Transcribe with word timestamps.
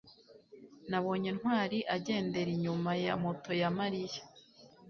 nabonye 0.89 1.29
ntwali 1.37 1.79
agendera 1.95 2.49
inyuma 2.57 2.89
ya 3.05 3.13
moto 3.23 3.51
ya 3.61 3.69
mariya 3.77 4.21